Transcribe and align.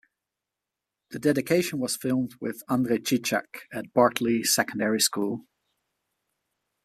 The 1.11 1.19
dedication 1.19 1.77
was 1.77 1.95
filmed 1.95 2.33
with 2.41 2.63
Andre 2.67 2.97
Chichak 2.97 3.67
at 3.71 3.93
Bartley 3.93 4.41
Secondary 4.43 4.99
School. 4.99 5.45